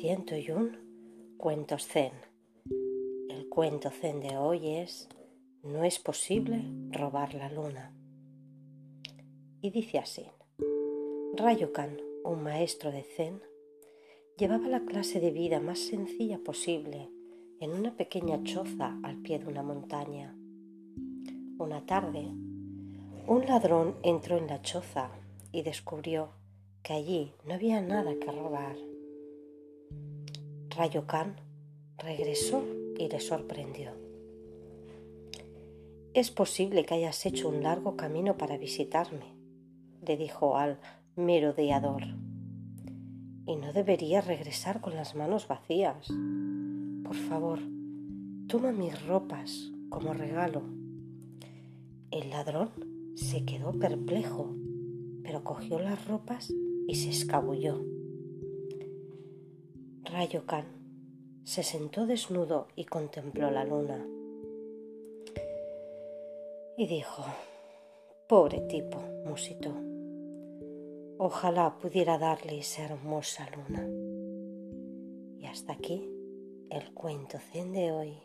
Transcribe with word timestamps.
101 0.00 0.78
Cuentos 1.36 1.86
Zen. 1.86 2.12
El 3.28 3.50
cuento 3.50 3.90
Zen 3.90 4.20
de 4.20 4.38
hoy 4.38 4.76
es 4.76 5.10
No 5.62 5.84
es 5.84 5.98
posible 5.98 6.64
robar 6.90 7.34
la 7.34 7.50
luna. 7.50 7.92
Y 9.60 9.68
dice 9.68 9.98
así. 9.98 10.24
Rayokan, 11.36 11.98
un 12.24 12.42
maestro 12.42 12.90
de 12.90 13.02
Zen, 13.02 13.42
llevaba 14.38 14.68
la 14.68 14.86
clase 14.86 15.20
de 15.20 15.32
vida 15.32 15.60
más 15.60 15.78
sencilla 15.78 16.38
posible 16.38 17.10
en 17.60 17.72
una 17.72 17.94
pequeña 17.94 18.42
choza 18.42 18.98
al 19.02 19.18
pie 19.18 19.38
de 19.38 19.48
una 19.48 19.62
montaña. 19.62 20.34
Una 21.58 21.84
tarde, 21.84 22.24
un 23.26 23.44
ladrón 23.46 23.96
entró 24.02 24.38
en 24.38 24.46
la 24.46 24.62
choza 24.62 25.10
y 25.52 25.60
descubrió 25.60 26.30
que 26.82 26.94
allí 26.94 27.34
no 27.44 27.52
había 27.52 27.82
nada 27.82 28.14
que 28.18 28.32
robar. 28.32 28.76
Rayo 30.76 31.04
Khan 31.06 31.34
regresó 31.98 32.64
y 32.96 33.08
le 33.08 33.18
sorprendió. 33.18 33.90
Es 36.14 36.30
posible 36.30 36.84
que 36.84 36.94
hayas 36.94 37.26
hecho 37.26 37.48
un 37.48 37.62
largo 37.62 37.96
camino 37.96 38.36
para 38.36 38.56
visitarme, 38.56 39.34
le 40.06 40.16
dijo 40.16 40.56
al 40.56 40.78
merodeador. 41.16 42.02
Y 43.46 43.56
no 43.56 43.72
deberías 43.72 44.26
regresar 44.26 44.80
con 44.80 44.94
las 44.94 45.16
manos 45.16 45.48
vacías. 45.48 46.06
Por 47.04 47.16
favor, 47.16 47.58
toma 48.46 48.70
mis 48.70 49.06
ropas 49.06 49.72
como 49.88 50.14
regalo. 50.14 50.62
El 52.12 52.30
ladrón 52.30 52.70
se 53.16 53.44
quedó 53.44 53.72
perplejo, 53.72 54.54
pero 55.24 55.42
cogió 55.42 55.80
las 55.80 56.06
ropas 56.06 56.52
y 56.86 56.94
se 56.94 57.10
escabulló. 57.10 57.99
Rayo 60.12 60.44
Khan 60.44 60.64
se 61.44 61.62
sentó 61.62 62.04
desnudo 62.04 62.66
y 62.74 62.84
contempló 62.84 63.48
la 63.50 63.64
luna. 63.64 64.04
Y 66.76 66.86
dijo, 66.88 67.24
pobre 68.28 68.60
tipo, 68.62 68.98
musitó, 69.24 69.72
ojalá 71.18 71.78
pudiera 71.78 72.18
darle 72.18 72.58
esa 72.58 72.86
hermosa 72.86 73.48
luna. 73.54 73.86
Y 75.38 75.46
hasta 75.46 75.74
aquí 75.74 76.10
el 76.70 76.92
cuento 76.92 77.38
zen 77.38 77.72
de 77.72 77.92
hoy. 77.92 78.18